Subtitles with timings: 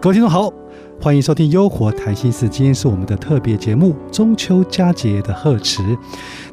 [0.00, 0.48] 各位听众好，
[1.00, 5.82] 欢迎收听《优活谈心事》，今天是我们的特别节目——中秋佳节的贺词。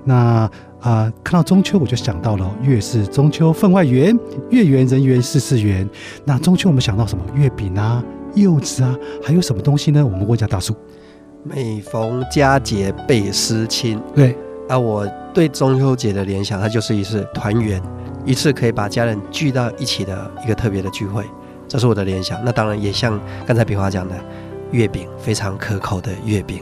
[0.04, 0.50] 那
[0.82, 4.18] 啊、看到中秋我就想到了月是中秋分外圆，
[4.50, 5.88] 月圆人圆事事圆。
[6.26, 7.23] 那中秋我们想到什么？
[7.36, 8.04] 月饼啊、
[8.34, 10.04] 柚子啊，还有什么东西呢？
[10.04, 10.75] 我们问一下大叔。
[11.43, 14.36] 每逢佳节倍思亲对，
[14.68, 14.80] 啊！
[14.80, 17.80] 我对中秋节的联想，它就是一次团圆，
[18.25, 21.23] 一次可以把家人聚到一起的一个特别的聚会，
[21.68, 22.38] 这是我的联想。
[22.44, 24.16] 那当然也像刚才平华讲的，
[24.71, 26.62] 月饼非常可口的月饼，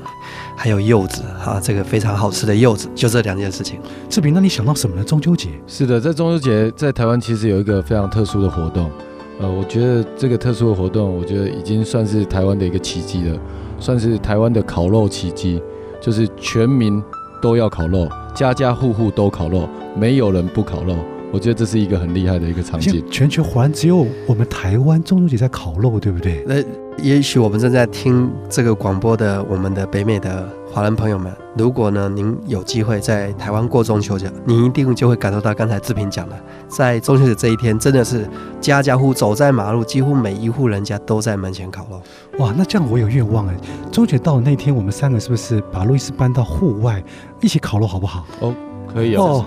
[0.55, 3.79] 还有柚子啊，这个非常好吃的柚子，就这两件事情。
[4.09, 5.03] 志平，那你想到什么呢？
[5.03, 5.49] 中秋节？
[5.67, 8.91] 是的，在中秋节在台湾其实有一个非常特殊的活动，
[9.39, 13.39] 呃，我觉得这个特殊的活动，我觉得已经算是台湾的一个奇迹了，
[13.79, 15.61] 算是台湾的烤肉奇迹，
[15.99, 17.01] 就是全民
[17.41, 20.95] 都要烤肉，家家户户都烤肉，没有人不烤肉。
[21.33, 23.03] 我觉得这是一个很厉害的一个场景。
[23.09, 26.45] 全球华人只有我们台湾中秋节在烤肉，对不对？
[26.47, 26.55] 那
[27.03, 36.35] 也许我们正在听这个广播的我们的北美的华人朋友们，如果呢您有机会在台湾过中秋节，您一定就会感受到刚才志平讲的，
[36.67, 38.29] 在中秋节这一天，真的是
[38.61, 41.99] 家家户走在马路，几乎每一户人家都在门前烤肉。
[42.37, 43.55] 哇，那这样我有愿望哎！
[43.91, 47.03] 中秋节到了那天，我们三个是不是把路易斯搬到户外
[47.41, 48.23] 一起烤肉，好不好？
[48.41, 48.53] 哦
[48.93, 49.43] 可以哦，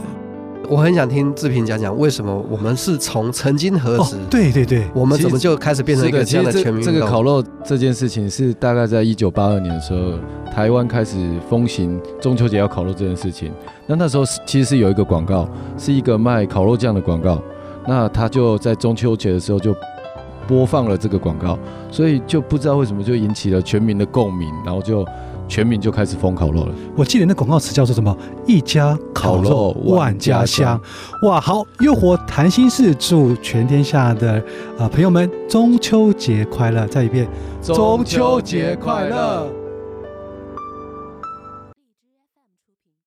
[0.68, 6.94] 我很想听志平讲讲，为什么我们是从曾经何时，对对对，我们怎么就开始变成一，个这样的全民运动？
[6.94, 10.18] 这个烤肉这件事情是大概在一九八二年的时候，
[10.52, 11.16] 台湾开始
[11.48, 13.52] 风行中秋节要烤肉这件事情。
[13.86, 17.40] 那那时候其实是有一个广告，是一个卖烤肉酱的广告。
[17.86, 19.74] 那他就在中秋节的时候就
[20.48, 21.56] 播放了这个广告，
[21.90, 25.06] 所以就不知道为什么就引起了全民的共鸣，然后就
[25.48, 26.74] 全民就开始封烤肉了。
[26.96, 28.16] 我记得那广告词叫做什么？
[28.46, 30.80] 一家烤肉万家香。
[31.22, 34.34] 哇，好，诱惑谈心事，祝全天下的
[34.76, 36.86] 啊、呃朋友们中秋节快乐！
[36.86, 37.28] 再一遍，
[37.62, 39.46] 中秋节快乐！